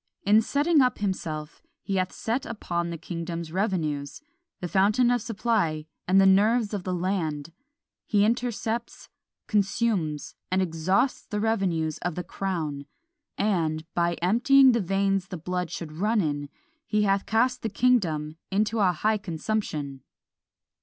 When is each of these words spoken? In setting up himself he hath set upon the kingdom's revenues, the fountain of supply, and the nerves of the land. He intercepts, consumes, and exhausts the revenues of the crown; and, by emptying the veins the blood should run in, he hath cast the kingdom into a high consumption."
In 0.25 0.41
setting 0.41 0.81
up 0.81 0.97
himself 0.97 1.61
he 1.83 1.97
hath 1.97 2.11
set 2.11 2.43
upon 2.47 2.89
the 2.89 2.97
kingdom's 2.97 3.51
revenues, 3.51 4.19
the 4.59 4.67
fountain 4.67 5.11
of 5.11 5.21
supply, 5.21 5.85
and 6.07 6.19
the 6.19 6.25
nerves 6.25 6.73
of 6.73 6.83
the 6.83 6.91
land. 6.95 7.53
He 8.07 8.25
intercepts, 8.25 9.09
consumes, 9.45 10.33
and 10.49 10.59
exhausts 10.59 11.27
the 11.27 11.39
revenues 11.39 11.99
of 11.99 12.15
the 12.15 12.23
crown; 12.23 12.87
and, 13.37 13.85
by 13.93 14.15
emptying 14.23 14.71
the 14.71 14.81
veins 14.81 15.27
the 15.27 15.37
blood 15.37 15.69
should 15.69 15.91
run 15.91 16.19
in, 16.19 16.49
he 16.87 17.03
hath 17.03 17.27
cast 17.27 17.61
the 17.61 17.69
kingdom 17.69 18.37
into 18.49 18.79
a 18.79 18.93
high 18.93 19.19
consumption." 19.19 20.01